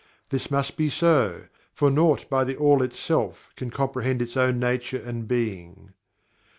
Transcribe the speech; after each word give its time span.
This 0.29 0.49
must 0.49 0.77
be 0.77 0.89
so, 0.89 1.43
for 1.71 1.91
naught 1.91 2.27
by 2.27 2.43
THE 2.43 2.55
ALL 2.55 2.81
itself 2.81 3.51
can 3.55 3.69
comprehend 3.69 4.19
its 4.19 4.35
own 4.35 4.57
nature 4.59 4.97
and 4.99 5.27
being. 5.27 5.93